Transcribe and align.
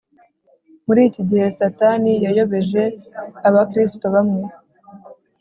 Muri 0.85 1.01
iki 1.09 1.21
gihe, 1.29 1.45
Satani 1.59 2.11
yayobeje 2.25 2.83
Abakristo 3.47 4.05
bamwe 4.15 4.41